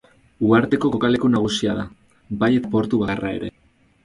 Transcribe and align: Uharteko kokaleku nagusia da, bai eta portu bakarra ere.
Uharteko 0.45 0.89
kokaleku 0.95 1.29
nagusia 1.33 1.75
da, 1.81 1.85
bai 2.45 2.51
eta 2.63 2.73
portu 2.73 3.03
bakarra 3.05 3.37
ere. 3.41 3.55